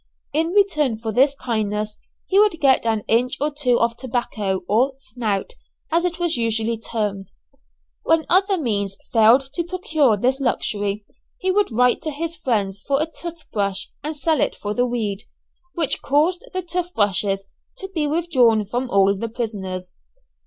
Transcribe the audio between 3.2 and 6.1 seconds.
or two of tobacco, or "snout," as